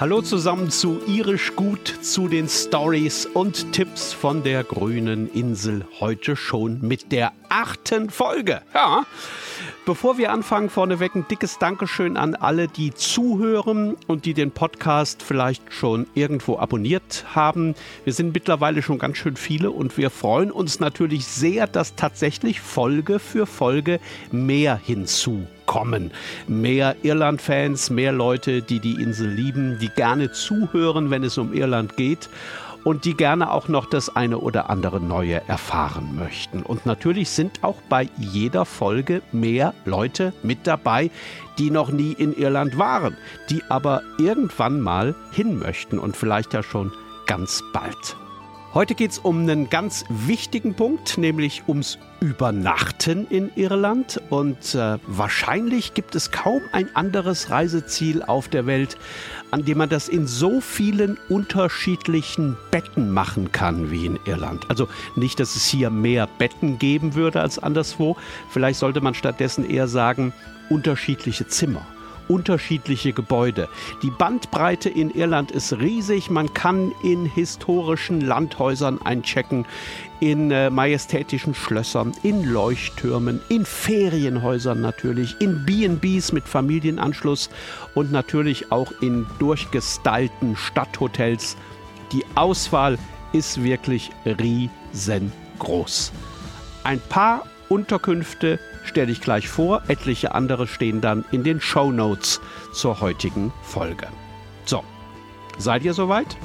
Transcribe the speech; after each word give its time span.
Hallo 0.00 0.20
zusammen 0.20 0.70
zu 0.70 1.00
Irisch 1.06 1.54
Gut, 1.54 1.86
zu 2.00 2.26
den 2.26 2.48
Stories 2.48 3.26
und 3.26 3.72
Tipps 3.72 4.12
von 4.12 4.42
der 4.42 4.64
grünen 4.64 5.30
Insel. 5.30 5.86
Heute 6.00 6.34
schon 6.34 6.80
mit 6.80 7.12
der 7.12 7.32
achten 7.48 8.10
Folge. 8.10 8.62
Ja. 8.74 9.04
Bevor 9.84 10.18
wir 10.18 10.32
anfangen, 10.32 10.70
vorneweg 10.70 11.14
ein 11.14 11.26
dickes 11.28 11.58
Dankeschön 11.58 12.16
an 12.16 12.34
alle, 12.34 12.68
die 12.68 12.92
zuhören 12.94 13.96
und 14.08 14.24
die 14.24 14.34
den 14.34 14.50
Podcast 14.50 15.22
vielleicht 15.22 15.72
schon 15.72 16.06
irgendwo 16.14 16.58
abonniert 16.58 17.24
haben. 17.34 17.74
Wir 18.04 18.12
sind 18.12 18.34
mittlerweile 18.34 18.82
schon 18.82 18.98
ganz 18.98 19.18
schön 19.18 19.36
viele 19.36 19.70
und 19.70 19.98
wir 19.98 20.10
freuen 20.10 20.50
uns 20.50 20.80
natürlich 20.80 21.26
sehr, 21.26 21.66
dass 21.66 21.94
tatsächlich 21.94 22.60
Folge 22.60 23.18
für 23.18 23.46
Folge 23.46 24.00
mehr 24.32 24.76
hinzu 24.76 25.46
kommen. 25.66 26.10
Mehr 26.46 26.96
Irland-Fans, 27.02 27.90
mehr 27.90 28.12
Leute, 28.12 28.62
die 28.62 28.80
die 28.80 28.94
Insel 28.94 29.28
lieben, 29.28 29.78
die 29.80 29.88
gerne 29.88 30.32
zuhören, 30.32 31.10
wenn 31.10 31.24
es 31.24 31.38
um 31.38 31.52
Irland 31.52 31.96
geht 31.96 32.28
und 32.84 33.04
die 33.04 33.14
gerne 33.14 33.50
auch 33.50 33.68
noch 33.68 33.86
das 33.86 34.14
eine 34.14 34.38
oder 34.38 34.70
andere 34.70 35.00
Neue 35.00 35.42
erfahren 35.46 36.16
möchten. 36.16 36.62
Und 36.62 36.86
natürlich 36.86 37.30
sind 37.30 37.62
auch 37.62 37.80
bei 37.88 38.08
jeder 38.16 38.64
Folge 38.64 39.22
mehr 39.32 39.74
Leute 39.84 40.32
mit 40.42 40.66
dabei, 40.66 41.10
die 41.58 41.70
noch 41.70 41.90
nie 41.90 42.12
in 42.12 42.36
Irland 42.36 42.78
waren, 42.78 43.16
die 43.50 43.62
aber 43.68 44.02
irgendwann 44.18 44.80
mal 44.80 45.14
hin 45.32 45.58
möchten 45.58 45.98
und 45.98 46.16
vielleicht 46.16 46.54
ja 46.54 46.62
schon 46.62 46.92
ganz 47.26 47.62
bald. 47.72 48.16
Heute 48.74 48.94
geht 48.94 49.10
es 49.10 49.18
um 49.18 49.40
einen 49.40 49.68
ganz 49.68 50.06
wichtigen 50.08 50.72
Punkt, 50.72 51.18
nämlich 51.18 51.64
ums 51.68 51.98
Übernachten 52.20 53.26
in 53.28 53.50
Irland. 53.54 54.18
Und 54.30 54.74
äh, 54.74 54.96
wahrscheinlich 55.06 55.92
gibt 55.92 56.14
es 56.14 56.30
kaum 56.30 56.62
ein 56.72 56.88
anderes 56.96 57.50
Reiseziel 57.50 58.22
auf 58.22 58.48
der 58.48 58.64
Welt, 58.64 58.96
an 59.50 59.66
dem 59.66 59.76
man 59.76 59.90
das 59.90 60.08
in 60.08 60.26
so 60.26 60.62
vielen 60.62 61.18
unterschiedlichen 61.28 62.56
Betten 62.70 63.12
machen 63.12 63.52
kann 63.52 63.90
wie 63.90 64.06
in 64.06 64.18
Irland. 64.24 64.64
Also 64.70 64.88
nicht, 65.16 65.38
dass 65.38 65.54
es 65.54 65.66
hier 65.66 65.90
mehr 65.90 66.26
Betten 66.38 66.78
geben 66.78 67.14
würde 67.14 67.42
als 67.42 67.58
anderswo. 67.58 68.16
Vielleicht 68.48 68.78
sollte 68.78 69.02
man 69.02 69.12
stattdessen 69.12 69.68
eher 69.68 69.86
sagen, 69.86 70.32
unterschiedliche 70.70 71.46
Zimmer 71.46 71.86
unterschiedliche 72.28 73.12
Gebäude. 73.12 73.68
Die 74.02 74.10
Bandbreite 74.10 74.88
in 74.88 75.10
Irland 75.10 75.50
ist 75.50 75.72
riesig. 75.74 76.30
Man 76.30 76.52
kann 76.54 76.92
in 77.02 77.26
historischen 77.26 78.20
Landhäusern 78.20 79.00
einchecken, 79.02 79.66
in 80.20 80.50
äh, 80.50 80.70
majestätischen 80.70 81.54
Schlössern, 81.54 82.12
in 82.22 82.44
Leuchttürmen, 82.44 83.40
in 83.48 83.64
Ferienhäusern 83.64 84.80
natürlich, 84.80 85.36
in 85.40 85.64
B&Bs 85.64 86.32
mit 86.32 86.44
Familienanschluss 86.44 87.50
und 87.94 88.12
natürlich 88.12 88.70
auch 88.70 88.92
in 89.00 89.26
durchgestylten 89.38 90.56
Stadthotels. 90.56 91.56
Die 92.12 92.24
Auswahl 92.34 92.98
ist 93.32 93.64
wirklich 93.64 94.10
riesengroß. 94.26 96.12
Ein 96.84 97.00
paar 97.08 97.44
Unterkünfte 97.68 98.58
stelle 98.84 99.12
ich 99.12 99.20
gleich 99.20 99.48
vor. 99.48 99.82
Etliche 99.88 100.34
andere 100.34 100.66
stehen 100.66 101.00
dann 101.00 101.24
in 101.30 101.44
den 101.44 101.60
Show 101.60 101.90
Notes 101.90 102.40
zur 102.72 103.00
heutigen 103.00 103.52
Folge. 103.62 104.08
So, 104.64 104.84
seid 105.58 105.82
ihr 105.82 105.94
soweit? 105.94 106.36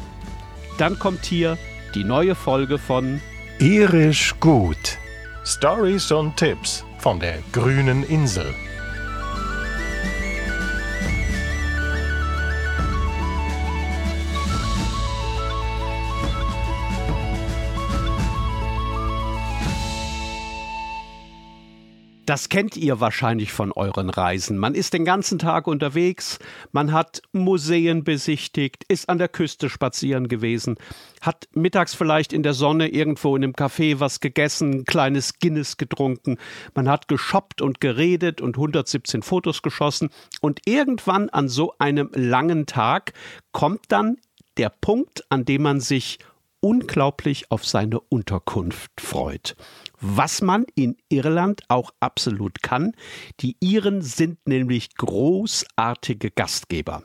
Dann 0.78 1.00
kommt 1.00 1.26
hier 1.26 1.58
die 1.96 2.04
neue 2.04 2.36
Folge 2.36 2.78
von 2.78 3.22
Irisch 3.60 4.36
gut. 4.40 4.98
Stories 5.44 6.12
und 6.12 6.36
Tipps 6.38 6.84
von 7.00 7.20
der 7.20 7.40
grünen 7.52 8.04
Insel. 8.04 8.54
Das 22.28 22.50
kennt 22.50 22.76
ihr 22.76 23.00
wahrscheinlich 23.00 23.54
von 23.54 23.72
euren 23.72 24.10
Reisen. 24.10 24.58
Man 24.58 24.76
ist 24.76 24.92
den 24.92 25.06
ganzen 25.06 25.40
Tag 25.40 25.66
unterwegs, 25.66 26.40
man 26.74 26.92
hat 26.92 27.22
Museen 27.32 28.04
besichtigt, 28.04 28.84
ist 28.90 29.08
an 29.08 29.18
der 29.18 29.30
Küste 29.30 29.70
spazieren 29.70 30.28
gewesen, 30.28 30.76
hat 31.22 31.48
mittags 31.54 31.96
vielleicht 31.96 32.34
in 32.34 32.44
der 32.44 32.54
Sonne 32.54 32.90
irgendwo 32.90 33.34
in 33.38 33.46
einem 33.46 33.54
Café 33.54 34.02
was 34.02 34.20
gegessen, 34.20 34.80
ein 34.80 34.84
kleines 34.84 35.40
Guinness 35.40 35.78
getrunken, 35.78 36.38
man 36.76 36.90
hat 36.90 37.08
geshoppt 37.08 37.62
und 37.62 37.80
geredet 37.80 38.42
und 38.42 38.58
117 38.58 39.22
Fotos 39.22 39.62
geschossen. 39.62 40.10
Und 40.42 40.60
irgendwann 40.66 41.30
an 41.30 41.48
so 41.48 41.76
einem 41.80 42.10
langen 42.14 42.66
Tag 42.66 43.14
kommt 43.54 43.86
dann 43.88 44.18
der 44.58 44.70
Punkt, 44.70 45.24
an 45.30 45.46
dem 45.46 45.62
man 45.62 45.80
sich 45.80 46.20
unglaublich 46.60 47.52
auf 47.52 47.66
seine 47.66 48.02
Unterkunft 48.02 48.92
freut 49.00 49.56
was 50.00 50.42
man 50.42 50.66
in 50.76 50.98
Irland 51.10 51.62
auch 51.68 51.92
absolut 52.00 52.62
kann. 52.62 52.94
Die 53.40 53.58
Iren 53.60 54.02
sind 54.02 54.48
nämlich 54.48 54.96
großartige 54.96 56.32
Gastgeber. 56.32 57.04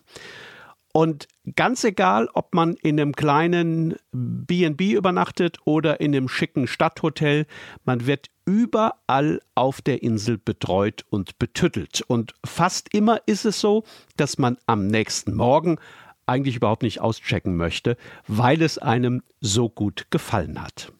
Und 0.93 1.27
ganz 1.57 1.85
egal, 1.85 2.29
ob 2.35 2.55
man 2.55 2.75
in 2.75 3.01
einem 3.01 3.15
kleinen 3.15 3.97
BB 4.13 4.93
übernachtet 4.93 5.57
oder 5.65 6.01
in 6.01 6.15
einem 6.15 6.29
schicken 6.29 6.67
Stadthotel, 6.67 7.47
man 7.85 8.07
wird 8.07 8.29
überall 8.45 9.41
auf 9.55 9.81
der 9.81 10.03
Insel 10.03 10.37
betreut 10.37 11.07
und 11.09 11.39
betüttelt. 11.39 12.03
Und 12.07 12.35
fast 12.45 12.93
immer 12.93 13.21
ist 13.25 13.47
es 13.47 13.59
so, 13.59 13.85
dass 14.17 14.37
man 14.37 14.59
am 14.67 14.87
nächsten 14.87 15.35
Morgen 15.35 15.79
eigentlich 16.27 16.57
überhaupt 16.57 16.83
nicht 16.83 17.01
auschecken 17.01 17.57
möchte, 17.57 17.97
weil 18.27 18.61
es 18.61 18.77
einem 18.79 19.23
so 19.41 19.71
gut 19.71 20.07
gefallen 20.11 20.63
hat. 20.63 20.93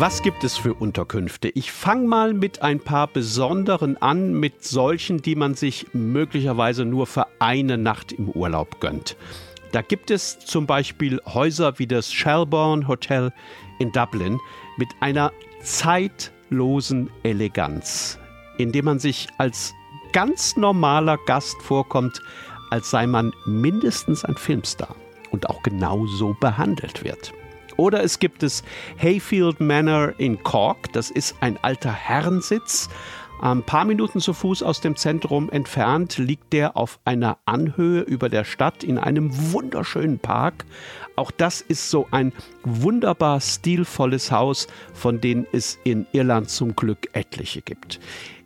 Was 0.00 0.22
gibt 0.22 0.44
es 0.44 0.56
für 0.56 0.74
Unterkünfte? 0.74 1.48
Ich 1.48 1.72
fange 1.72 2.06
mal 2.06 2.32
mit 2.32 2.62
ein 2.62 2.78
paar 2.78 3.08
besonderen 3.08 4.00
an, 4.00 4.32
mit 4.32 4.62
solchen, 4.62 5.22
die 5.22 5.34
man 5.34 5.56
sich 5.56 5.88
möglicherweise 5.92 6.84
nur 6.84 7.08
für 7.08 7.26
eine 7.40 7.76
Nacht 7.76 8.12
im 8.12 8.28
Urlaub 8.28 8.80
gönnt. 8.80 9.16
Da 9.72 9.82
gibt 9.82 10.12
es 10.12 10.38
zum 10.38 10.68
Beispiel 10.68 11.20
Häuser 11.26 11.80
wie 11.80 11.88
das 11.88 12.12
Shelbourne 12.12 12.86
Hotel 12.86 13.32
in 13.80 13.90
Dublin 13.90 14.38
mit 14.76 14.88
einer 15.00 15.32
zeitlosen 15.64 17.10
Eleganz, 17.24 18.20
in 18.56 18.70
dem 18.70 18.84
man 18.84 19.00
sich 19.00 19.26
als 19.38 19.74
ganz 20.12 20.56
normaler 20.56 21.18
Gast 21.26 21.60
vorkommt, 21.60 22.22
als 22.70 22.88
sei 22.88 23.04
man 23.08 23.32
mindestens 23.46 24.24
ein 24.24 24.36
Filmstar 24.36 24.94
und 25.32 25.50
auch 25.50 25.60
genau 25.64 26.06
so 26.06 26.36
behandelt 26.38 27.02
wird. 27.02 27.32
Oder 27.78 28.02
es 28.02 28.18
gibt 28.18 28.42
es 28.42 28.64
Hayfield 29.00 29.60
Manor 29.60 30.12
in 30.18 30.42
Cork. 30.42 30.92
Das 30.92 31.10
ist 31.10 31.36
ein 31.40 31.58
alter 31.62 31.92
Herrensitz. 31.92 32.90
Ein 33.40 33.62
paar 33.62 33.84
Minuten 33.84 34.18
zu 34.18 34.32
Fuß 34.32 34.64
aus 34.64 34.80
dem 34.80 34.96
Zentrum 34.96 35.48
entfernt 35.48 36.18
liegt 36.18 36.52
der 36.52 36.76
auf 36.76 36.98
einer 37.04 37.38
Anhöhe 37.44 38.00
über 38.00 38.28
der 38.28 38.42
Stadt 38.42 38.82
in 38.82 38.98
einem 38.98 39.30
wunderschönen 39.52 40.18
Park. 40.18 40.64
Auch 41.14 41.30
das 41.30 41.60
ist 41.60 41.88
so 41.88 42.08
ein 42.10 42.32
wunderbar 42.82 43.40
stilvolles 43.40 44.30
Haus, 44.30 44.66
von 44.94 45.20
denen 45.20 45.46
es 45.52 45.78
in 45.84 46.06
Irland 46.12 46.50
zum 46.50 46.76
Glück 46.76 47.08
etliche 47.12 47.62
gibt. 47.62 48.00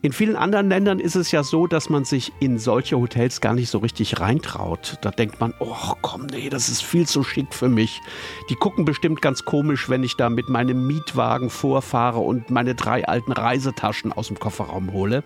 In 0.05 0.13
vielen 0.13 0.35
anderen 0.35 0.69
Ländern 0.69 0.99
ist 0.99 1.15
es 1.15 1.31
ja 1.31 1.45
so, 1.45 1.69
dass 1.69 1.89
man 1.89 2.05
sich 2.05 2.33
in 2.41 2.59
solche 2.59 2.99
Hotels 2.99 3.41
gar 3.41 3.55
nicht 3.55 3.71
so 3.71 3.79
richtig 3.79 4.19
reintraut. 4.19 4.99
Da 5.01 5.13
denkt 5.13 5.39
man, 5.39 5.55
oh 5.61 5.93
komm, 6.03 6.27
nee, 6.27 6.49
das 6.49 6.69
ist 6.69 6.83
viel 6.83 7.07
zu 7.07 7.23
schick 7.23 7.55
für 7.55 7.69
mich. 7.69 8.01
Die 8.51 8.57
gucken 8.57 8.85
bestimmt 8.85 9.23
ganz 9.23 9.45
komisch, 9.45 9.89
wenn 9.89 10.03
ich 10.03 10.17
da 10.17 10.29
mit 10.29 10.49
meinem 10.49 10.89
Mietwagen 10.89 11.51
vorfahre 11.51 12.19
und 12.19 12.51
meine 12.51 12.75
drei 12.75 13.07
alten 13.07 13.31
Reisetaschen 13.31 14.13
aus 14.13 14.27
dem 14.27 14.41
Kofferraum 14.41 14.93
hole. 14.93 15.23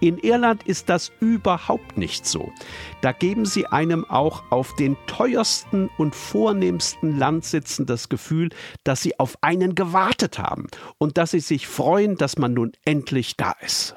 In 0.00 0.18
Irland 0.18 0.62
ist 0.62 0.88
das 0.88 1.10
überhaupt 1.20 1.96
nicht 1.96 2.24
so. 2.24 2.52
Da 3.00 3.12
geben 3.12 3.46
sie 3.46 3.66
einem 3.66 4.04
auch 4.04 4.44
auf 4.50 4.74
den 4.76 4.96
teuersten 5.06 5.90
und 5.98 6.14
vornehmsten 6.14 7.18
Landsitzen 7.18 7.84
das 7.84 8.08
Gefühl, 8.08 8.50
dass 8.84 9.02
sie 9.02 9.18
auf 9.18 9.38
einen 9.40 9.74
gewartet 9.74 10.38
haben 10.38 10.68
und 10.98 11.18
dass 11.18 11.32
sie 11.32 11.40
sich 11.40 11.66
freuen, 11.66 12.16
dass 12.16 12.38
man 12.38 12.54
nun 12.54 12.72
endlich 12.84 13.36
da 13.36 13.54
ist. 13.60 13.94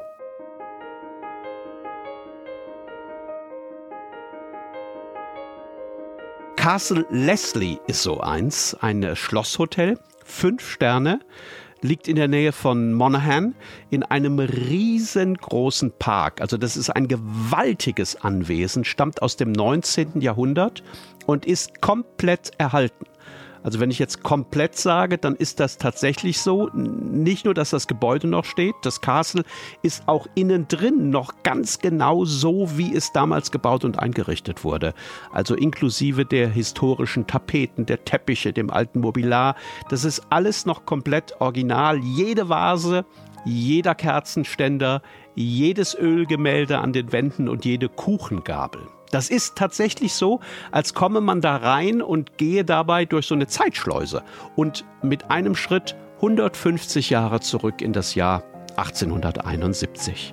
Castle 6.55 7.05
Leslie 7.09 7.79
ist 7.87 8.03
so 8.03 8.21
eins, 8.21 8.75
ein 8.79 9.15
Schlosshotel, 9.15 9.99
fünf 10.23 10.67
Sterne 10.67 11.19
liegt 11.81 12.07
in 12.07 12.15
der 12.15 12.27
Nähe 12.27 12.51
von 12.51 12.93
Monaghan 12.93 13.55
in 13.89 14.03
einem 14.03 14.39
riesengroßen 14.39 15.91
Park. 15.97 16.41
Also 16.41 16.57
das 16.57 16.77
ist 16.77 16.89
ein 16.89 17.07
gewaltiges 17.07 18.21
Anwesen, 18.21 18.83
stammt 18.83 19.21
aus 19.21 19.35
dem 19.35 19.51
19. 19.51 20.21
Jahrhundert 20.21 20.83
und 21.25 21.45
ist 21.45 21.81
komplett 21.81 22.51
erhalten. 22.57 23.05
Also 23.63 23.79
wenn 23.79 23.91
ich 23.91 23.99
jetzt 23.99 24.23
komplett 24.23 24.75
sage, 24.75 25.17
dann 25.17 25.35
ist 25.35 25.59
das 25.59 25.77
tatsächlich 25.77 26.41
so. 26.41 26.69
Nicht 26.73 27.45
nur, 27.45 27.53
dass 27.53 27.69
das 27.69 27.87
Gebäude 27.87 28.27
noch 28.27 28.45
steht, 28.45 28.75
das 28.83 29.01
Castle 29.01 29.43
ist 29.81 30.07
auch 30.07 30.27
innen 30.35 30.67
drin 30.67 31.09
noch 31.09 31.43
ganz 31.43 31.79
genau 31.79 32.25
so, 32.25 32.77
wie 32.77 32.95
es 32.95 33.11
damals 33.11 33.51
gebaut 33.51 33.85
und 33.85 33.99
eingerichtet 33.99 34.63
wurde. 34.63 34.93
Also 35.31 35.55
inklusive 35.55 36.25
der 36.25 36.49
historischen 36.49 37.27
Tapeten, 37.27 37.85
der 37.85 38.03
Teppiche, 38.03 38.53
dem 38.53 38.69
alten 38.69 38.99
Mobiliar. 38.99 39.55
Das 39.89 40.05
ist 40.05 40.23
alles 40.29 40.65
noch 40.65 40.85
komplett 40.85 41.39
original. 41.39 41.99
Jede 41.99 42.49
Vase, 42.49 43.05
jeder 43.45 43.95
Kerzenständer, 43.95 45.01
jedes 45.35 45.95
Ölgemälde 45.95 46.79
an 46.79 46.93
den 46.93 47.11
Wänden 47.11 47.47
und 47.47 47.65
jede 47.65 47.89
Kuchengabel. 47.89 48.81
Das 49.11 49.29
ist 49.29 49.55
tatsächlich 49.55 50.13
so, 50.13 50.39
als 50.71 50.93
komme 50.93 51.21
man 51.21 51.41
da 51.41 51.57
rein 51.57 52.01
und 52.01 52.37
gehe 52.37 52.63
dabei 52.65 53.05
durch 53.05 53.27
so 53.27 53.35
eine 53.35 53.47
Zeitschleuse 53.47 54.23
und 54.55 54.85
mit 55.01 55.29
einem 55.29 55.55
Schritt 55.55 55.95
150 56.17 57.09
Jahre 57.09 57.39
zurück 57.39 57.81
in 57.81 57.93
das 57.93 58.15
Jahr 58.15 58.43
1871. 58.77 60.31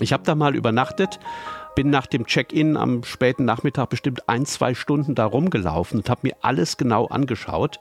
Ich 0.00 0.12
habe 0.12 0.22
da 0.24 0.34
mal 0.34 0.54
übernachtet, 0.54 1.18
bin 1.74 1.90
nach 1.90 2.06
dem 2.06 2.26
Check-in 2.26 2.76
am 2.76 3.04
späten 3.04 3.44
Nachmittag 3.44 3.90
bestimmt 3.90 4.28
ein, 4.28 4.46
zwei 4.46 4.74
Stunden 4.74 5.14
da 5.14 5.24
rumgelaufen 5.24 6.00
und 6.00 6.10
habe 6.10 6.20
mir 6.24 6.36
alles 6.42 6.76
genau 6.76 7.06
angeschaut. 7.06 7.78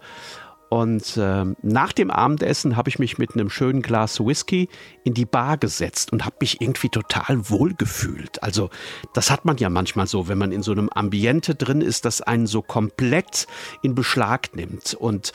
Und 0.69 1.15
äh, 1.15 1.45
nach 1.61 1.93
dem 1.93 2.11
Abendessen 2.11 2.75
habe 2.75 2.89
ich 2.89 2.99
mich 2.99 3.17
mit 3.17 3.33
einem 3.33 3.49
schönen 3.49 3.81
Glas 3.81 4.19
Whisky 4.19 4.67
in 5.05 5.13
die 5.13 5.25
Bar 5.25 5.57
gesetzt 5.57 6.11
und 6.11 6.25
habe 6.25 6.35
mich 6.41 6.59
irgendwie 6.59 6.89
total 6.89 7.49
wohl 7.49 7.73
gefühlt. 7.73 8.43
Also 8.43 8.69
das 9.13 9.31
hat 9.31 9.45
man 9.45 9.57
ja 9.57 9.69
manchmal 9.69 10.07
so, 10.07 10.27
wenn 10.27 10.37
man 10.37 10.51
in 10.51 10.63
so 10.63 10.73
einem 10.73 10.89
Ambiente 10.89 11.55
drin 11.55 11.79
ist, 11.79 12.03
das 12.03 12.21
einen 12.21 12.47
so 12.47 12.61
komplett 12.61 13.47
in 13.81 13.95
Beschlag 13.95 14.55
nimmt. 14.55 14.93
Und 14.93 15.31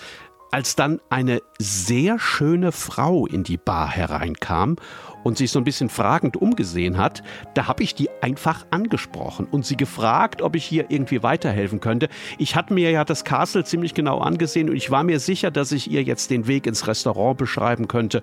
als 0.53 0.77
dann 0.77 1.01
eine 1.09 1.41
sehr 1.59 2.19
schöne 2.19 2.73
Frau 2.73 3.27
in 3.27 3.43
die 3.43 3.57
Bar 3.57 3.91
hereinkam 3.91 4.77
und 5.25 5.39
sich 5.39 5.51
so 5.51 5.59
ein 5.59 5.65
bisschen 5.65 5.89
fragend 5.89 6.37
umgesehen 6.37 6.99
hat, 6.99 7.23
da 7.55 7.69
habe 7.69 7.83
ich 7.83 7.95
die 7.95 8.11
einfach 8.21 8.67
angesprochen 8.71 9.47
und 9.51 9.65
sie 9.65 9.79
gefragt, 9.79 10.43
ob 10.43 10.55
ich 10.55 10.65
hier 10.65 10.87
irgendwie 10.91 11.23
weiterhelfen 11.23 11.81
könnte. 11.81 12.09
Ich 12.37 12.55
hatte 12.55 12.75
mir 12.75 12.91
ja 12.91 13.05
das 13.05 13.25
Castle 13.25 13.65
ziemlich 13.65 13.95
genau 13.95 14.19
angesehen 14.19 14.69
und 14.69 14.77
ich 14.77 14.91
war 14.91 15.05
mir 15.05 15.21
sicher, 15.21 15.51
dass 15.51 15.73
ich 15.73 15.91
ihr 15.91 16.03
jetzt 16.03 16.31
den 16.31 16.47
Weg 16.47 16.67
ins 16.67 16.87
Restaurant 16.87 17.39
beschreiben 17.39 17.89
könnte 17.89 18.23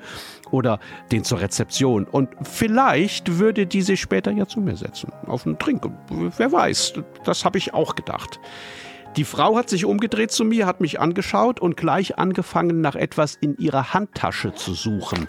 oder 0.52 0.80
den 1.12 1.24
zur 1.24 1.42
Rezeption. 1.42 2.06
Und 2.06 2.30
vielleicht 2.44 3.40
würde 3.40 3.66
die 3.66 3.82
sich 3.82 4.00
später 4.00 4.32
ja 4.32 4.46
zu 4.46 4.62
mir 4.62 4.76
setzen, 4.76 5.12
auf 5.26 5.48
einen 5.48 5.58
Trink. 5.58 5.90
Wer 6.38 6.52
weiß, 6.52 6.94
das 7.24 7.44
habe 7.44 7.58
ich 7.58 7.74
auch 7.74 7.96
gedacht. 7.96 8.40
Die 9.16 9.24
Frau 9.24 9.58
hat 9.58 9.70
sich 9.70 9.86
umgedreht 9.86 10.32
zu 10.32 10.46
mir, 10.46 10.68
hat 10.68 10.82
mich 10.82 11.00
angeschaut 11.00 11.60
und 11.60 11.76
gleich 11.76 12.20
angefangen, 12.20 12.80
nach 12.80 12.96
etwas 12.96 13.36
in 13.36 13.58
ihrer 13.58 13.94
Handtasche 13.94 14.54
zu 14.54 14.74
suchen. 14.74 15.28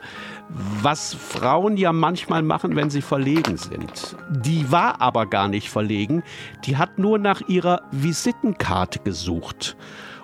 Was 0.83 1.15
Frauen 1.15 1.77
ja 1.77 1.93
manchmal 1.93 2.43
machen, 2.43 2.77
wenn 2.77 2.91
sie 2.91 3.03
verlegen 3.03 3.57
sind. 3.57 4.17
Die 4.31 4.71
war 4.71 5.01
aber 5.01 5.27
gar 5.27 5.49
nicht 5.49 5.71
verlegen. 5.71 6.23
Die 6.65 6.77
hat 6.77 6.99
nur 6.99 7.19
nach 7.19 7.41
ihrer 7.49 7.83
Visitenkarte 7.91 9.01
gesucht. 9.01 9.77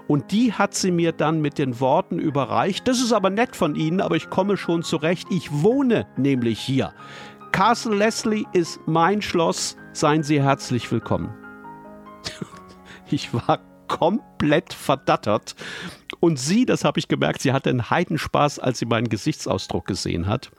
Und 0.07 0.31
die 0.33 0.53
hat 0.53 0.75
sie 0.75 0.91
mir 0.93 1.13
dann 1.13 1.41
mit 1.41 1.59
den 1.59 1.81
Worten 1.81 2.19
überreicht. 2.19 2.87
Das 2.87 3.01
ist 3.01 3.13
aber 3.13 3.31
nett 3.31 3.57
von 3.57 3.75
Ihnen, 3.75 4.01
aber 4.01 4.15
ich 4.15 4.31
komme 4.31 4.57
schon 4.57 4.83
zurecht. 4.83 5.27
Ich 5.31 5.51
wohne 5.51 6.07
nämlich 6.17 6.61
hier. 6.61 6.93
Castle 7.51 7.97
Leslie 7.97 8.45
ist 8.53 8.79
mein 8.87 9.23
Schloss. 9.23 9.77
Seien 9.93 10.23
Sie 10.23 10.41
herzlich 10.41 10.93
willkommen. 10.93 11.46
Ich 13.11 13.33
war 13.33 13.61
komplett 13.89 14.73
verdattert. 14.73 15.55
Und 16.21 16.39
sie, 16.39 16.67
das 16.67 16.85
habe 16.85 16.99
ich 16.99 17.09
gemerkt, 17.09 17.41
sie 17.41 17.53
hatte 17.53 17.71
einen 17.71 17.89
Heidenspaß, 17.89 18.59
als 18.59 18.79
sie 18.79 18.87
meinen 18.87 19.09
Gesichtsausdruck 19.09 19.87
gesehen 19.87 20.27
hat. 20.27 20.51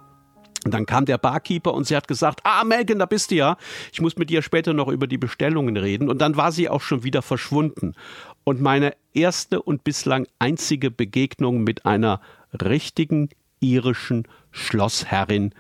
Und 0.66 0.74
dann 0.74 0.86
kam 0.86 1.06
der 1.06 1.18
Barkeeper 1.18 1.74
und 1.74 1.86
sie 1.86 1.96
hat 1.96 2.08
gesagt, 2.08 2.42
ah, 2.44 2.64
Melken, 2.64 3.00
da 3.00 3.06
bist 3.06 3.32
du 3.32 3.36
ja. 3.36 3.58
Ich 3.92 4.02
muss 4.02 4.18
mit 4.18 4.30
dir 4.30 4.42
später 4.42 4.74
noch 4.74 4.88
über 4.88 5.08
die 5.08 5.18
Bestellungen 5.18 5.78
reden. 5.78 6.10
Und 6.10 6.20
dann 6.20 6.36
war 6.36 6.52
sie 6.52 6.70
auch 6.70 6.82
schon 6.82 7.04
wieder 7.04 7.22
verschwunden. 7.22 7.96
Und 8.44 8.62
meine 8.62 8.94
erste 9.14 9.62
und 9.62 9.84
bislang 9.84 10.28
einzige 10.40 10.92
Begegnung 10.92 11.64
mit 11.64 11.86
einer 11.86 12.22
richtigen 12.62 13.30
irischen 13.60 14.28
Schlossherrin 14.52 15.54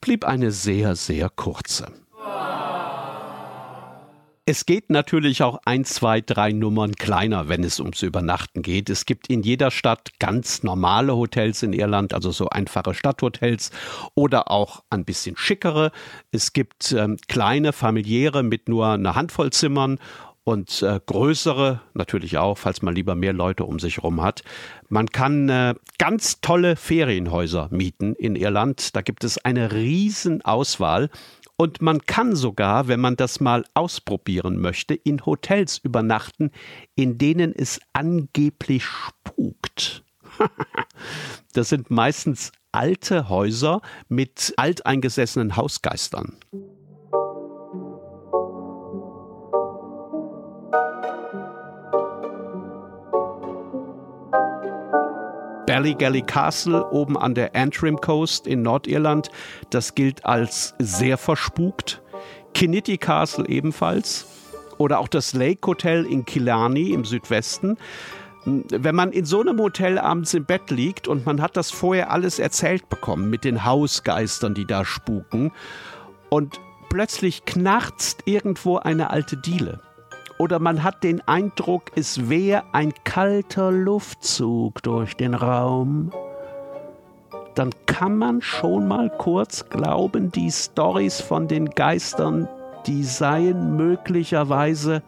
blieb 0.00 0.24
eine 0.24 0.50
sehr, 0.50 0.96
sehr 0.96 1.28
kurze. 1.28 1.92
Es 4.50 4.66
geht 4.66 4.90
natürlich 4.90 5.44
auch 5.44 5.60
ein, 5.64 5.84
zwei, 5.84 6.20
drei 6.20 6.50
Nummern 6.50 6.96
kleiner, 6.96 7.48
wenn 7.48 7.62
es 7.62 7.78
ums 7.78 8.02
Übernachten 8.02 8.62
geht. 8.62 8.90
Es 8.90 9.06
gibt 9.06 9.28
in 9.28 9.44
jeder 9.44 9.70
Stadt 9.70 10.18
ganz 10.18 10.64
normale 10.64 11.14
Hotels 11.14 11.62
in 11.62 11.72
Irland, 11.72 12.12
also 12.12 12.32
so 12.32 12.48
einfache 12.48 12.92
Stadthotels 12.92 13.70
oder 14.16 14.50
auch 14.50 14.82
ein 14.90 15.04
bisschen 15.04 15.36
schickere. 15.36 15.92
Es 16.32 16.52
gibt 16.52 16.90
ähm, 16.90 17.16
kleine, 17.28 17.72
familiäre 17.72 18.42
mit 18.42 18.68
nur 18.68 18.88
einer 18.88 19.14
Handvoll 19.14 19.52
Zimmern 19.52 20.00
und 20.42 20.82
äh, 20.82 20.98
größere 21.06 21.80
natürlich 21.94 22.38
auch, 22.38 22.58
falls 22.58 22.82
man 22.82 22.96
lieber 22.96 23.14
mehr 23.14 23.32
Leute 23.32 23.64
um 23.64 23.78
sich 23.78 23.98
herum 23.98 24.20
hat. 24.20 24.42
Man 24.88 25.06
kann 25.06 25.48
äh, 25.48 25.76
ganz 25.98 26.40
tolle 26.40 26.74
Ferienhäuser 26.74 27.68
mieten 27.70 28.16
in 28.16 28.34
Irland. 28.34 28.96
Da 28.96 29.02
gibt 29.02 29.22
es 29.22 29.38
eine 29.38 29.70
riesen 29.70 30.42
Auswahl 30.42 31.08
und 31.60 31.82
man 31.82 32.00
kann 32.06 32.34
sogar, 32.36 32.88
wenn 32.88 33.00
man 33.00 33.16
das 33.16 33.38
mal 33.38 33.66
ausprobieren 33.74 34.58
möchte, 34.62 34.94
in 34.94 35.26
Hotels 35.26 35.76
übernachten, 35.76 36.52
in 36.94 37.18
denen 37.18 37.54
es 37.54 37.80
angeblich 37.92 38.86
spukt. 38.86 40.02
das 41.52 41.68
sind 41.68 41.90
meistens 41.90 42.50
alte 42.72 43.28
Häuser 43.28 43.82
mit 44.08 44.54
alteingesessenen 44.56 45.54
Hausgeistern. 45.54 46.38
Ballygally 55.80 56.20
Castle 56.20 56.84
oben 56.90 57.16
an 57.16 57.34
der 57.34 57.56
Antrim 57.56 57.98
Coast 58.02 58.46
in 58.46 58.60
Nordirland, 58.60 59.30
das 59.70 59.94
gilt 59.94 60.26
als 60.26 60.74
sehr 60.78 61.16
verspukt. 61.16 62.02
Kinnitty 62.52 62.98
Castle 62.98 63.48
ebenfalls. 63.48 64.26
Oder 64.76 64.98
auch 64.98 65.08
das 65.08 65.32
Lake 65.32 65.66
Hotel 65.66 66.04
in 66.04 66.26
Killarney 66.26 66.90
im 66.90 67.06
Südwesten. 67.06 67.78
Wenn 68.44 68.94
man 68.94 69.12
in 69.12 69.24
so 69.24 69.40
einem 69.40 69.58
Hotel 69.58 69.98
abends 69.98 70.34
im 70.34 70.44
Bett 70.44 70.70
liegt 70.70 71.08
und 71.08 71.24
man 71.24 71.40
hat 71.40 71.56
das 71.56 71.70
vorher 71.70 72.10
alles 72.10 72.38
erzählt 72.38 72.90
bekommen 72.90 73.30
mit 73.30 73.44
den 73.44 73.64
Hausgeistern, 73.64 74.52
die 74.52 74.66
da 74.66 74.84
spuken, 74.84 75.50
und 76.28 76.60
plötzlich 76.90 77.46
knarzt 77.46 78.24
irgendwo 78.26 78.76
eine 78.76 79.08
alte 79.08 79.38
Diele 79.38 79.80
oder 80.40 80.58
man 80.58 80.82
hat 80.82 81.04
den 81.04 81.20
Eindruck, 81.28 81.92
es 81.96 82.30
wäre 82.30 82.62
ein 82.72 82.94
kalter 83.04 83.70
Luftzug 83.70 84.82
durch 84.82 85.14
den 85.14 85.34
Raum, 85.34 86.12
dann 87.54 87.70
kann 87.84 88.16
man 88.16 88.40
schon 88.40 88.88
mal 88.88 89.10
kurz 89.10 89.68
glauben, 89.68 90.32
die 90.32 90.50
Stories 90.50 91.20
von 91.20 91.46
den 91.46 91.68
Geistern, 91.68 92.48
die 92.86 93.04
seien 93.04 93.76
möglicherweise, 93.76 95.02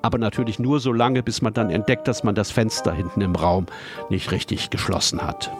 aber 0.00 0.16
natürlich 0.16 0.58
nur 0.58 0.80
so 0.80 0.90
lange, 0.90 1.22
bis 1.22 1.42
man 1.42 1.52
dann 1.52 1.68
entdeckt, 1.68 2.08
dass 2.08 2.24
man 2.24 2.34
das 2.34 2.50
Fenster 2.50 2.92
hinten 2.92 3.20
im 3.20 3.36
Raum 3.36 3.66
nicht 4.08 4.32
richtig 4.32 4.70
geschlossen 4.70 5.20
hat. 5.20 5.50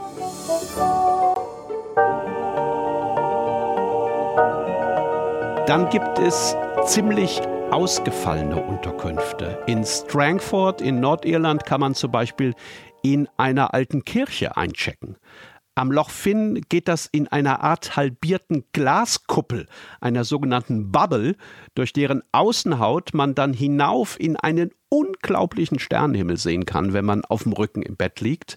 Dann 5.66 5.90
gibt 5.90 6.18
es 6.18 6.56
ziemlich 6.86 7.42
ausgefallene 7.70 8.62
Unterkünfte. 8.62 9.58
In 9.66 9.84
Strangford 9.84 10.80
in 10.80 11.00
Nordirland 11.00 11.64
kann 11.64 11.80
man 11.80 11.94
zum 11.94 12.10
Beispiel 12.10 12.54
in 13.02 13.28
einer 13.36 13.74
alten 13.74 14.04
Kirche 14.04 14.56
einchecken. 14.56 15.16
Am 15.76 15.90
Loch 15.90 16.10
Finn 16.10 16.60
geht 16.68 16.86
das 16.86 17.06
in 17.06 17.26
einer 17.26 17.64
Art 17.64 17.96
halbierten 17.96 18.64
Glaskuppel, 18.72 19.66
einer 20.00 20.22
sogenannten 20.22 20.92
Bubble, 20.92 21.36
durch 21.74 21.92
deren 21.92 22.22
Außenhaut 22.30 23.12
man 23.12 23.34
dann 23.34 23.52
hinauf 23.52 24.18
in 24.20 24.36
einen 24.36 24.70
unglaublichen 24.88 25.80
Sternenhimmel 25.80 26.36
sehen 26.36 26.64
kann, 26.66 26.92
wenn 26.92 27.04
man 27.04 27.24
auf 27.24 27.42
dem 27.42 27.52
Rücken 27.52 27.82
im 27.82 27.96
Bett 27.96 28.20
liegt. 28.20 28.56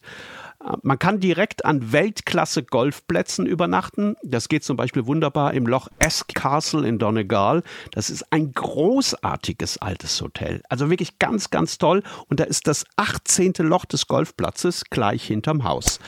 Man 0.81 0.97
kann 0.97 1.19
direkt 1.19 1.65
an 1.65 1.91
Weltklasse-Golfplätzen 1.91 3.45
übernachten. 3.45 4.15
Das 4.23 4.49
geht 4.49 4.63
zum 4.63 4.75
Beispiel 4.75 5.05
wunderbar 5.05 5.53
im 5.53 5.67
Loch 5.67 5.87
Esk 5.99 6.33
Castle 6.33 6.87
in 6.87 6.97
Donegal. 6.97 7.63
Das 7.91 8.09
ist 8.09 8.31
ein 8.33 8.53
großartiges 8.53 9.77
altes 9.77 10.19
Hotel. 10.21 10.63
Also 10.67 10.89
wirklich 10.89 11.19
ganz, 11.19 11.51
ganz 11.51 11.77
toll. 11.77 12.01
Und 12.27 12.39
da 12.39 12.43
ist 12.43 12.67
das 12.67 12.85
18. 12.95 13.53
Loch 13.59 13.85
des 13.85 14.07
Golfplatzes 14.07 14.85
gleich 14.89 15.27
hinterm 15.27 15.63
Haus. 15.63 15.99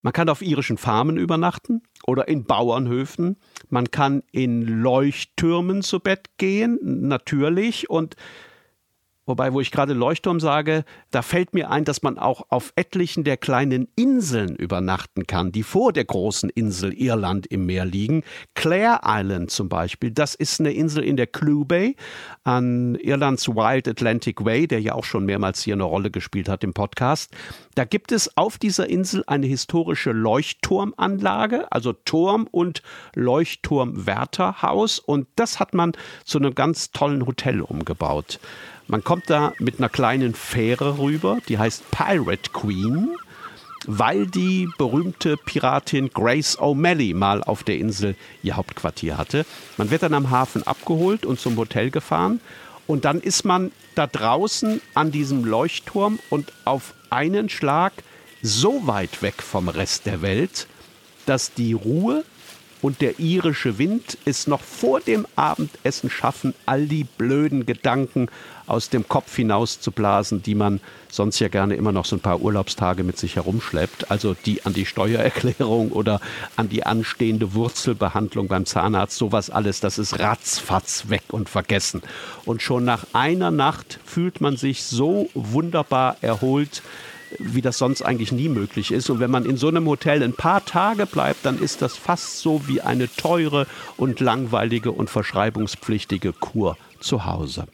Man 0.00 0.12
kann 0.12 0.28
auf 0.28 0.42
irischen 0.42 0.78
Farmen 0.78 1.16
übernachten 1.16 1.82
oder 2.06 2.26
in 2.26 2.44
Bauernhöfen. 2.44 3.36
Man 3.68 3.90
kann 3.90 4.22
in 4.32 4.62
Leuchttürmen 4.62 5.82
zu 5.82 6.00
Bett 6.00 6.30
gehen, 6.38 6.78
natürlich. 6.82 7.88
Und 7.88 8.16
Wobei, 9.24 9.52
wo 9.52 9.60
ich 9.60 9.70
gerade 9.70 9.92
Leuchtturm 9.92 10.40
sage, 10.40 10.84
da 11.12 11.22
fällt 11.22 11.54
mir 11.54 11.70
ein, 11.70 11.84
dass 11.84 12.02
man 12.02 12.18
auch 12.18 12.46
auf 12.48 12.72
etlichen 12.74 13.22
der 13.22 13.36
kleinen 13.36 13.86
Inseln 13.94 14.56
übernachten 14.56 15.28
kann, 15.28 15.52
die 15.52 15.62
vor 15.62 15.92
der 15.92 16.04
großen 16.04 16.50
Insel 16.50 16.92
Irland 16.92 17.46
im 17.46 17.64
Meer 17.64 17.84
liegen. 17.84 18.24
Clare 18.54 19.00
Island 19.04 19.52
zum 19.52 19.68
Beispiel, 19.68 20.10
das 20.10 20.34
ist 20.34 20.58
eine 20.58 20.72
Insel 20.72 21.04
in 21.04 21.16
der 21.16 21.28
Clue 21.28 21.64
Bay 21.64 21.94
an 22.42 22.96
Irlands 22.96 23.46
Wild 23.46 23.86
Atlantic 23.86 24.44
Way, 24.44 24.66
der 24.66 24.80
ja 24.80 24.94
auch 24.94 25.04
schon 25.04 25.24
mehrmals 25.24 25.62
hier 25.62 25.74
eine 25.74 25.84
Rolle 25.84 26.10
gespielt 26.10 26.48
hat 26.48 26.64
im 26.64 26.74
Podcast. 26.74 27.30
Da 27.76 27.84
gibt 27.84 28.10
es 28.10 28.36
auf 28.36 28.58
dieser 28.58 28.90
Insel 28.90 29.22
eine 29.28 29.46
historische 29.46 30.10
Leuchtturmanlage, 30.10 31.70
also 31.70 31.92
Turm 31.92 32.48
und 32.50 32.82
Leuchtturmwärterhaus 33.14 34.98
und 34.98 35.28
das 35.36 35.60
hat 35.60 35.74
man 35.74 35.92
zu 36.24 36.38
einem 36.38 36.56
ganz 36.56 36.90
tollen 36.90 37.24
Hotel 37.24 37.60
umgebaut. 37.60 38.40
Man 38.88 39.04
kommt 39.04 39.30
da 39.30 39.52
mit 39.58 39.78
einer 39.78 39.88
kleinen 39.88 40.34
Fähre 40.34 40.98
rüber, 40.98 41.38
die 41.48 41.58
heißt 41.58 41.90
Pirate 41.90 42.50
Queen, 42.52 43.16
weil 43.86 44.26
die 44.26 44.68
berühmte 44.78 45.36
Piratin 45.36 46.10
Grace 46.10 46.58
O'Malley 46.58 47.14
mal 47.14 47.42
auf 47.42 47.64
der 47.64 47.78
Insel 47.78 48.14
ihr 48.42 48.56
Hauptquartier 48.56 49.18
hatte. 49.18 49.44
Man 49.76 49.90
wird 49.90 50.02
dann 50.02 50.14
am 50.14 50.30
Hafen 50.30 50.62
abgeholt 50.66 51.26
und 51.26 51.40
zum 51.40 51.56
Hotel 51.56 51.90
gefahren. 51.90 52.40
Und 52.86 53.04
dann 53.04 53.20
ist 53.20 53.44
man 53.44 53.72
da 53.94 54.06
draußen 54.06 54.80
an 54.94 55.10
diesem 55.10 55.44
Leuchtturm 55.44 56.18
und 56.30 56.52
auf 56.64 56.94
einen 57.10 57.48
Schlag 57.48 57.92
so 58.42 58.86
weit 58.86 59.22
weg 59.22 59.42
vom 59.42 59.68
Rest 59.68 60.06
der 60.06 60.22
Welt, 60.22 60.66
dass 61.26 61.54
die 61.54 61.72
Ruhe 61.72 62.24
und 62.82 63.00
der 63.00 63.20
irische 63.20 63.78
Wind 63.78 64.18
es 64.24 64.46
noch 64.46 64.60
vor 64.60 65.00
dem 65.00 65.26
Abendessen 65.36 66.10
schaffen, 66.10 66.52
all 66.66 66.86
die 66.86 67.04
blöden 67.04 67.64
Gedanken 67.64 68.28
aus 68.66 68.90
dem 68.90 69.08
Kopf 69.08 69.34
hinaus 69.36 69.80
zu 69.80 69.92
blasen, 69.92 70.42
die 70.42 70.54
man 70.54 70.80
sonst 71.08 71.38
ja 71.38 71.48
gerne 71.48 71.76
immer 71.76 71.92
noch 71.92 72.04
so 72.04 72.16
ein 72.16 72.20
paar 72.20 72.40
Urlaubstage 72.40 73.04
mit 73.04 73.18
sich 73.18 73.36
herumschleppt. 73.36 74.10
Also 74.10 74.34
die 74.34 74.64
an 74.64 74.72
die 74.72 74.86
Steuererklärung 74.86 75.92
oder 75.92 76.20
an 76.56 76.68
die 76.68 76.84
anstehende 76.84 77.54
Wurzelbehandlung 77.54 78.48
beim 78.48 78.66
Zahnarzt, 78.66 79.16
sowas 79.16 79.50
alles, 79.50 79.80
das 79.80 79.98
ist 79.98 80.18
ratzfatz 80.18 81.08
weg 81.08 81.24
und 81.28 81.48
vergessen. 81.48 82.02
Und 82.44 82.62
schon 82.62 82.84
nach 82.84 83.04
einer 83.12 83.50
Nacht 83.50 84.00
fühlt 84.04 84.40
man 84.40 84.56
sich 84.56 84.84
so 84.84 85.28
wunderbar 85.34 86.16
erholt, 86.20 86.82
wie 87.38 87.62
das 87.62 87.78
sonst 87.78 88.02
eigentlich 88.02 88.32
nie 88.32 88.48
möglich 88.48 88.92
ist. 88.92 89.10
Und 89.10 89.20
wenn 89.20 89.30
man 89.30 89.44
in 89.44 89.56
so 89.56 89.68
einem 89.68 89.86
Hotel 89.86 90.22
ein 90.22 90.32
paar 90.32 90.64
Tage 90.64 91.06
bleibt, 91.06 91.44
dann 91.44 91.58
ist 91.58 91.82
das 91.82 91.96
fast 91.96 92.40
so 92.40 92.66
wie 92.66 92.80
eine 92.80 93.14
teure 93.14 93.66
und 93.96 94.20
langweilige 94.20 94.92
und 94.92 95.10
verschreibungspflichtige 95.10 96.32
Kur 96.32 96.76
zu 97.00 97.24
Hause. 97.24 97.66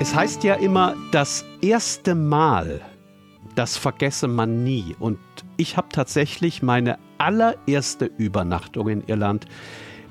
Es 0.00 0.14
heißt 0.14 0.44
ja 0.44 0.54
immer, 0.54 0.94
das 1.10 1.44
erste 1.60 2.14
Mal, 2.14 2.80
das 3.56 3.76
vergesse 3.76 4.28
man 4.28 4.62
nie. 4.62 4.94
Und 5.00 5.18
ich 5.56 5.76
habe 5.76 5.88
tatsächlich 5.90 6.62
meine 6.62 7.00
allererste 7.18 8.08
Übernachtung 8.16 8.88
in 8.88 9.02
Irland 9.08 9.46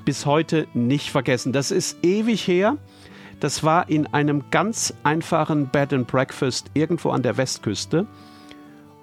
bis 0.03 0.25
heute 0.25 0.67
nicht 0.73 1.09
vergessen. 1.09 1.53
Das 1.53 1.71
ist 1.71 2.03
ewig 2.03 2.45
her. 2.49 2.75
Das 3.39 3.63
war 3.63 3.87
in 3.87 4.07
einem 4.07 4.43
ganz 4.51 4.93
einfachen 5.03 5.67
Bed 5.67 5.93
and 5.93 6.05
Breakfast 6.05 6.69
irgendwo 6.73 7.11
an 7.11 7.23
der 7.23 7.37
Westküste. 7.37 8.05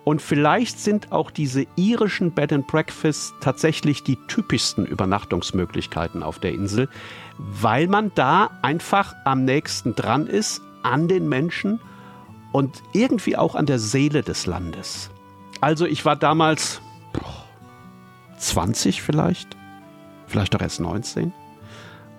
Und 0.04 0.20
vielleicht 0.20 0.78
sind 0.78 1.12
auch 1.12 1.30
diese 1.30 1.64
irischen 1.76 2.32
Bed 2.32 2.52
and 2.52 2.66
Breakfasts 2.66 3.32
tatsächlich 3.40 4.02
die 4.02 4.18
typischsten 4.28 4.84
Übernachtungsmöglichkeiten 4.84 6.22
auf 6.22 6.40
der 6.40 6.52
Insel, 6.52 6.90
weil 7.38 7.88
man 7.88 8.12
da 8.14 8.50
einfach 8.60 9.14
am 9.24 9.46
nächsten 9.46 9.94
dran 9.94 10.26
ist 10.26 10.60
an 10.84 11.08
den 11.08 11.28
Menschen 11.28 11.80
und 12.52 12.82
irgendwie 12.92 13.36
auch 13.36 13.54
an 13.54 13.66
der 13.66 13.78
Seele 13.78 14.22
des 14.22 14.46
Landes. 14.46 15.10
Also 15.60 15.86
ich 15.86 16.04
war 16.04 16.14
damals 16.16 16.80
20 18.38 19.02
vielleicht, 19.02 19.56
vielleicht 20.26 20.54
doch 20.54 20.60
erst 20.60 20.80
19. 20.80 21.32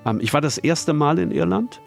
Ähm, 0.05 0.19
ich 0.21 0.33
war 0.33 0.41
das 0.41 0.57
erste 0.57 0.93
Mal 0.93 1.19
in 1.19 1.31
Irland 1.31 1.79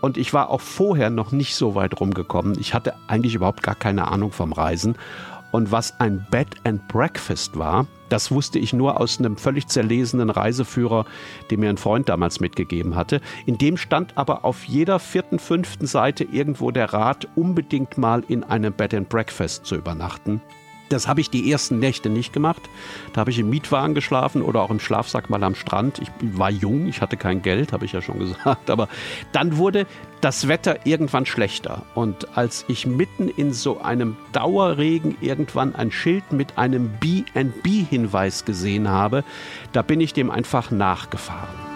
und 0.00 0.16
ich 0.16 0.32
war 0.32 0.50
auch 0.50 0.60
vorher 0.60 1.10
noch 1.10 1.32
nicht 1.32 1.54
so 1.54 1.74
weit 1.74 2.00
rumgekommen. 2.00 2.58
Ich 2.60 2.74
hatte 2.74 2.94
eigentlich 3.06 3.34
überhaupt 3.34 3.62
gar 3.62 3.74
keine 3.74 4.08
Ahnung 4.08 4.32
vom 4.32 4.52
Reisen 4.52 4.96
und 5.52 5.72
was 5.72 5.98
ein 6.00 6.26
Bed 6.30 6.48
and 6.64 6.86
Breakfast 6.88 7.58
war, 7.58 7.86
das 8.08 8.30
wusste 8.30 8.58
ich 8.58 8.72
nur 8.72 9.00
aus 9.00 9.18
einem 9.18 9.36
völlig 9.36 9.68
zerlesenen 9.68 10.30
Reiseführer, 10.30 11.04
den 11.50 11.60
mir 11.60 11.68
ein 11.70 11.76
Freund 11.76 12.08
damals 12.08 12.40
mitgegeben 12.40 12.96
hatte. 12.96 13.20
In 13.46 13.58
dem 13.58 13.76
stand 13.76 14.16
aber 14.16 14.44
auf 14.44 14.64
jeder 14.64 14.98
vierten, 14.98 15.38
fünften 15.38 15.86
Seite 15.86 16.24
irgendwo 16.24 16.70
der 16.70 16.92
Rat, 16.92 17.28
unbedingt 17.36 17.98
mal 17.98 18.24
in 18.28 18.44
einem 18.44 18.72
Bed 18.72 18.94
and 18.94 19.08
Breakfast 19.08 19.66
zu 19.66 19.76
übernachten. 19.76 20.40
Das 20.88 21.06
habe 21.06 21.20
ich 21.20 21.30
die 21.30 21.50
ersten 21.50 21.78
Nächte 21.78 22.08
nicht 22.08 22.32
gemacht. 22.32 22.62
Da 23.12 23.20
habe 23.20 23.30
ich 23.30 23.38
im 23.38 23.50
Mietwagen 23.50 23.94
geschlafen 23.94 24.42
oder 24.42 24.62
auch 24.62 24.70
im 24.70 24.80
Schlafsack 24.80 25.30
mal 25.30 25.42
am 25.44 25.54
Strand. 25.54 25.98
Ich 25.98 26.10
war 26.20 26.50
jung, 26.50 26.86
ich 26.86 27.00
hatte 27.00 27.16
kein 27.16 27.42
Geld, 27.42 27.72
habe 27.72 27.84
ich 27.84 27.92
ja 27.92 28.02
schon 28.02 28.18
gesagt. 28.20 28.70
Aber 28.70 28.88
dann 29.32 29.56
wurde 29.56 29.86
das 30.20 30.48
Wetter 30.48 30.86
irgendwann 30.86 31.26
schlechter. 31.26 31.82
Und 31.94 32.36
als 32.36 32.64
ich 32.68 32.86
mitten 32.86 33.28
in 33.28 33.52
so 33.52 33.80
einem 33.80 34.16
Dauerregen 34.32 35.16
irgendwann 35.20 35.74
ein 35.74 35.90
Schild 35.90 36.32
mit 36.32 36.58
einem 36.58 36.90
B&B-Hinweis 37.00 38.44
gesehen 38.44 38.88
habe, 38.88 39.24
da 39.72 39.82
bin 39.82 40.00
ich 40.00 40.12
dem 40.12 40.30
einfach 40.30 40.70
nachgefahren. 40.70 41.67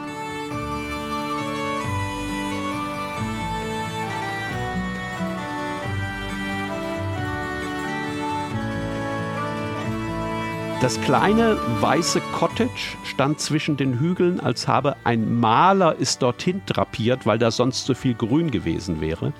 Das 10.82 11.00
kleine 11.00 11.56
weiße 11.80 12.20
Cottage 12.32 12.96
stand 13.04 13.38
zwischen 13.38 13.76
den 13.76 14.00
Hügeln, 14.00 14.40
als 14.40 14.66
habe 14.66 14.96
ein 15.04 15.38
Maler 15.38 15.94
es 16.00 16.18
dorthin 16.18 16.60
drapiert, 16.66 17.24
weil 17.24 17.38
da 17.38 17.52
sonst 17.52 17.86
so 17.86 17.94
viel 17.94 18.14
Grün 18.14 18.50
gewesen 18.50 19.00
wäre. 19.00 19.32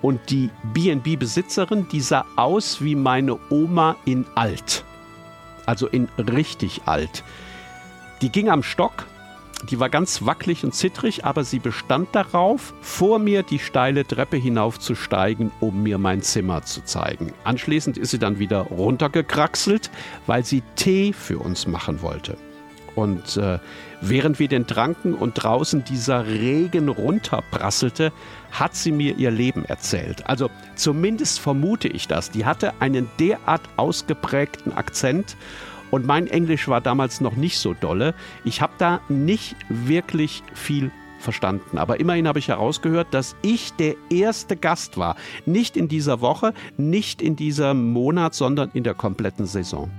Und 0.00 0.30
die 0.30 0.48
BB-Besitzerin, 0.72 1.86
die 1.92 2.00
sah 2.00 2.24
aus 2.36 2.82
wie 2.82 2.94
meine 2.94 3.38
Oma 3.50 3.96
in 4.06 4.24
alt. 4.36 4.82
Also 5.66 5.86
in 5.86 6.08
richtig 6.16 6.80
alt. 6.86 7.24
Die 8.22 8.32
ging 8.32 8.48
am 8.48 8.62
Stock, 8.62 9.04
die 9.68 9.78
war 9.78 9.88
ganz 9.90 10.24
wackelig 10.24 10.64
und 10.64 10.74
zittrig, 10.74 11.24
aber 11.24 11.44
sie 11.44 11.58
bestand 11.58 12.08
darauf, 12.12 12.72
vor 12.80 13.18
mir 13.18 13.42
die 13.42 13.58
steile 13.58 14.06
Treppe 14.06 14.36
hinaufzusteigen, 14.36 15.50
um 15.60 15.82
mir 15.82 15.98
mein 15.98 16.22
Zimmer 16.22 16.62
zu 16.62 16.82
zeigen. 16.82 17.32
Anschließend 17.44 17.98
ist 17.98 18.10
sie 18.10 18.18
dann 18.18 18.38
wieder 18.38 18.60
runtergekraxelt, 18.60 19.90
weil 20.26 20.44
sie 20.44 20.62
Tee 20.76 21.12
für 21.12 21.38
uns 21.38 21.66
machen 21.66 22.02
wollte. 22.02 22.36
Und 22.96 23.36
äh, 23.36 23.58
während 24.00 24.38
wir 24.38 24.48
den 24.48 24.66
tranken 24.66 25.14
und 25.14 25.34
draußen 25.34 25.84
dieser 25.84 26.26
Regen 26.26 26.88
runterprasselte, 26.88 28.12
hat 28.50 28.74
sie 28.74 28.92
mir 28.92 29.16
ihr 29.16 29.30
Leben 29.30 29.64
erzählt. 29.64 30.26
Also 30.28 30.50
zumindest 30.74 31.38
vermute 31.38 31.88
ich 31.88 32.08
das. 32.08 32.30
Die 32.30 32.44
hatte 32.44 32.72
einen 32.80 33.08
derart 33.18 33.62
ausgeprägten 33.76 34.72
Akzent 34.72 35.36
und 35.90 36.06
mein 36.06 36.26
Englisch 36.26 36.68
war 36.68 36.80
damals 36.80 37.20
noch 37.20 37.36
nicht 37.36 37.58
so 37.58 37.74
dolle. 37.74 38.14
Ich 38.44 38.60
habe 38.60 38.72
da 38.78 39.00
nicht 39.08 39.56
wirklich 39.68 40.42
viel 40.54 40.90
verstanden. 41.18 41.78
Aber 41.78 42.00
immerhin 42.00 42.26
habe 42.26 42.38
ich 42.38 42.48
herausgehört, 42.48 43.08
dass 43.12 43.36
ich 43.42 43.72
der 43.74 43.94
erste 44.10 44.56
Gast 44.56 44.96
war. 44.96 45.16
Nicht 45.46 45.76
in 45.76 45.88
dieser 45.88 46.20
Woche, 46.20 46.54
nicht 46.76 47.22
in 47.22 47.36
diesem 47.36 47.92
Monat, 47.92 48.34
sondern 48.34 48.70
in 48.72 48.84
der 48.84 48.94
kompletten 48.94 49.46
Saison. 49.46 49.90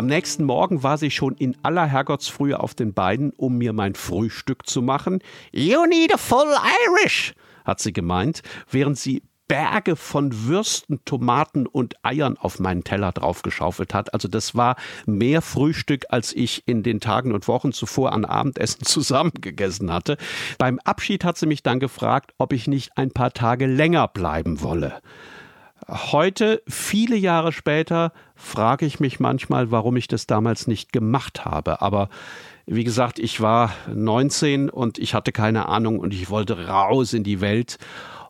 Am 0.00 0.06
nächsten 0.06 0.44
Morgen 0.44 0.82
war 0.82 0.96
sie 0.96 1.10
schon 1.10 1.34
in 1.34 1.58
aller 1.62 1.84
Herrgottsfrühe 1.84 2.58
auf 2.58 2.72
den 2.72 2.94
Beinen, 2.94 3.34
um 3.36 3.58
mir 3.58 3.74
mein 3.74 3.94
Frühstück 3.94 4.66
zu 4.66 4.80
machen. 4.80 5.18
You 5.52 5.84
need 5.84 6.14
a 6.14 6.16
full 6.16 6.56
Irish, 6.86 7.34
hat 7.66 7.80
sie 7.80 7.92
gemeint, 7.92 8.40
während 8.70 8.98
sie 8.98 9.22
Berge 9.46 9.96
von 9.96 10.46
Würsten, 10.46 11.04
Tomaten 11.04 11.66
und 11.66 12.02
Eiern 12.02 12.38
auf 12.38 12.60
meinen 12.60 12.82
Teller 12.82 13.12
draufgeschaufelt 13.12 13.92
hat. 13.92 14.14
Also 14.14 14.26
das 14.26 14.54
war 14.54 14.76
mehr 15.04 15.42
Frühstück, 15.42 16.06
als 16.08 16.32
ich 16.32 16.66
in 16.66 16.82
den 16.82 17.00
Tagen 17.00 17.32
und 17.34 17.46
Wochen 17.46 17.72
zuvor 17.72 18.14
an 18.14 18.24
Abendessen 18.24 18.82
zusammengegessen 18.86 19.92
hatte. 19.92 20.16
Beim 20.56 20.78
Abschied 20.78 21.24
hat 21.24 21.36
sie 21.36 21.44
mich 21.44 21.62
dann 21.62 21.78
gefragt, 21.78 22.32
ob 22.38 22.54
ich 22.54 22.66
nicht 22.66 22.96
ein 22.96 23.10
paar 23.10 23.34
Tage 23.34 23.66
länger 23.66 24.08
bleiben 24.08 24.62
wolle. 24.62 25.02
Heute, 25.92 26.62
viele 26.68 27.16
Jahre 27.16 27.50
später, 27.50 28.12
frage 28.36 28.86
ich 28.86 29.00
mich 29.00 29.18
manchmal, 29.18 29.72
warum 29.72 29.96
ich 29.96 30.06
das 30.06 30.28
damals 30.28 30.68
nicht 30.68 30.92
gemacht 30.92 31.44
habe. 31.44 31.82
Aber 31.82 32.10
wie 32.64 32.84
gesagt, 32.84 33.18
ich 33.18 33.40
war 33.40 33.72
19 33.92 34.70
und 34.70 34.98
ich 34.98 35.14
hatte 35.14 35.32
keine 35.32 35.68
Ahnung 35.68 35.98
und 35.98 36.14
ich 36.14 36.30
wollte 36.30 36.68
raus 36.68 37.12
in 37.12 37.24
die 37.24 37.40
Welt 37.40 37.78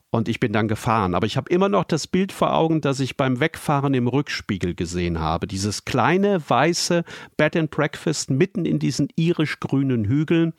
und 0.08 0.26
ich 0.28 0.40
bin 0.40 0.54
dann 0.54 0.68
gefahren. 0.68 1.14
Aber 1.14 1.26
ich 1.26 1.36
habe 1.36 1.50
immer 1.50 1.68
noch 1.68 1.84
das 1.84 2.06
Bild 2.06 2.32
vor 2.32 2.54
Augen, 2.54 2.80
das 2.80 2.98
ich 2.98 3.18
beim 3.18 3.40
Wegfahren 3.40 3.92
im 3.92 4.08
Rückspiegel 4.08 4.74
gesehen 4.74 5.20
habe. 5.20 5.46
Dieses 5.46 5.84
kleine 5.84 6.40
weiße 6.48 7.04
Bed 7.36 7.56
and 7.56 7.70
Breakfast 7.70 8.30
mitten 8.30 8.64
in 8.64 8.78
diesen 8.78 9.08
irisch-grünen 9.16 10.06
Hügeln 10.06 10.54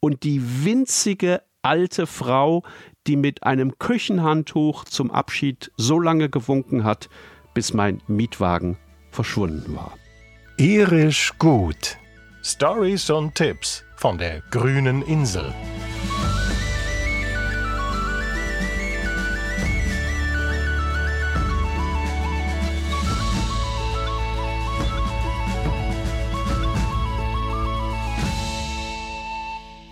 und 0.00 0.22
die 0.22 0.42
winzige 0.66 1.40
alte 1.62 2.06
Frau, 2.06 2.62
die 3.06 3.16
mit 3.16 3.44
einem 3.44 3.78
Küchenhandtuch 3.78 4.84
zum 4.84 5.10
Abschied 5.10 5.72
so 5.76 5.98
lange 5.98 6.28
gewunken 6.28 6.84
hat, 6.84 7.08
bis 7.54 7.72
mein 7.72 8.02
Mietwagen 8.06 8.76
verschwunden 9.10 9.76
war. 9.76 9.96
Irisch 10.58 11.32
gut. 11.38 11.98
Stories 12.42 13.10
und 13.10 13.34
Tipps 13.34 13.84
von 13.96 14.18
der 14.18 14.40
grünen 14.50 15.02
Insel. 15.02 15.52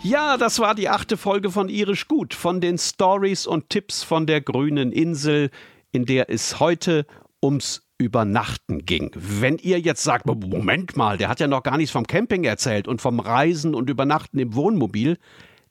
Ja, 0.04 0.37
das 0.37 0.58
war 0.58 0.75
die 0.75 0.90
achte 0.90 1.16
Folge 1.16 1.50
von 1.50 1.70
Irisch 1.70 2.08
Gut, 2.08 2.34
von 2.34 2.61
den 2.61 2.76
Stories 2.76 3.46
und 3.46 3.70
Tipps 3.70 4.02
von 4.02 4.26
der 4.26 4.42
grünen 4.42 4.92
Insel, 4.92 5.50
in 5.92 6.04
der 6.04 6.28
es 6.28 6.61
heute 6.61 7.06
ums 7.42 7.88
Übernachten 7.96 8.84
ging. 8.84 9.11
Wenn 9.14 9.56
ihr 9.56 9.80
jetzt 9.80 10.04
sagt, 10.04 10.26
Moment 10.26 10.94
mal, 10.99 11.16
der 11.16 11.30
hat 11.30 11.40
ja 11.40 11.46
noch 11.46 11.62
gar 11.62 11.78
nichts 11.78 11.90
vom 11.90 12.06
Camping 12.06 12.44
erzählt 12.44 12.87
und 12.87 13.00
vom 13.00 13.18
Reisen 13.18 13.75
und 13.75 13.88
Übernachten 13.88 14.38
im 14.38 14.54
Wohnmobil, 14.54 15.16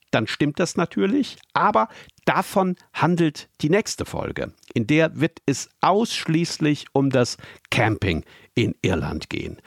dann 0.09 0.25
stimmt 0.25 0.59
das 0.59 0.77
natürlich, 0.77 1.37
aber 1.53 1.87
davon 2.25 2.75
handelt 2.91 3.49
die 3.61 3.69
nächste 3.69 4.03
Folge. 4.03 4.51
In 4.73 4.87
der 4.87 5.19
wird 5.19 5.43
es 5.45 5.69
ausschließlich 5.81 6.87
um 6.91 7.11
das 7.11 7.37
Camping 7.69 8.25
in 8.55 8.73
Irland 8.81 9.29
gehen. 9.29 9.61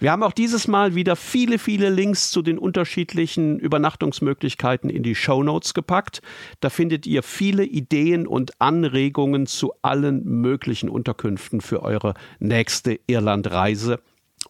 Wir 0.00 0.12
haben 0.12 0.22
auch 0.22 0.32
dieses 0.32 0.68
Mal 0.68 0.94
wieder 0.94 1.16
viele, 1.16 1.58
viele 1.58 1.90
Links 1.90 2.30
zu 2.30 2.40
den 2.40 2.56
unterschiedlichen 2.58 3.58
Übernachtungsmöglichkeiten 3.58 4.90
in 4.90 5.02
die 5.02 5.16
Show 5.16 5.42
Notes 5.42 5.74
gepackt. 5.74 6.22
Da 6.60 6.70
findet 6.70 7.04
ihr 7.04 7.24
viele 7.24 7.64
Ideen 7.64 8.28
und 8.28 8.60
Anregungen 8.60 9.46
zu 9.46 9.72
allen 9.82 10.24
möglichen 10.24 10.88
Unterkünften 10.88 11.60
für 11.60 11.82
eure 11.82 12.14
nächste 12.38 13.00
Irlandreise 13.08 14.00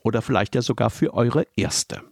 oder 0.02 0.20
vielleicht 0.20 0.54
ja 0.54 0.60
sogar 0.60 0.90
für 0.90 1.14
eure 1.14 1.46
erste. 1.56 2.02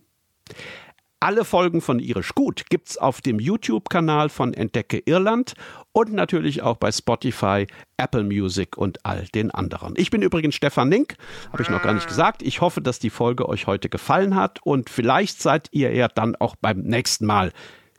Alle 1.20 1.44
Folgen 1.44 1.80
von 1.80 1.98
Irisch 1.98 2.34
Gut 2.34 2.64
gibt's 2.70 2.96
auf 2.96 3.20
dem 3.20 3.38
YouTube-Kanal 3.38 4.28
von 4.28 4.54
Entdecke 4.54 5.02
Irland 5.04 5.54
und 5.96 6.12
natürlich 6.12 6.60
auch 6.60 6.76
bei 6.76 6.92
Spotify, 6.92 7.66
Apple 7.96 8.22
Music 8.22 8.76
und 8.76 9.06
all 9.06 9.24
den 9.28 9.50
anderen. 9.50 9.94
Ich 9.96 10.10
bin 10.10 10.20
übrigens 10.20 10.54
Stefan 10.54 10.90
Link, 10.90 11.16
habe 11.50 11.62
ich 11.62 11.70
noch 11.70 11.82
gar 11.82 11.94
nicht 11.94 12.06
gesagt. 12.06 12.42
Ich 12.42 12.60
hoffe, 12.60 12.82
dass 12.82 12.98
die 12.98 13.08
Folge 13.08 13.48
euch 13.48 13.66
heute 13.66 13.88
gefallen 13.88 14.36
hat 14.36 14.60
und 14.62 14.90
vielleicht 14.90 15.40
seid 15.40 15.68
ihr 15.72 15.94
ja 15.94 16.08
dann 16.08 16.36
auch 16.36 16.54
beim 16.54 16.80
nächsten 16.80 17.24
Mal 17.24 17.50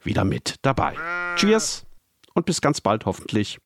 wieder 0.04 0.26
mit 0.26 0.58
dabei. 0.62 0.94
Cheers 1.38 1.88
und 2.36 2.46
bis 2.46 2.62
ganz 2.62 2.82
bald 2.82 3.08
hoffentlich. 3.08 3.58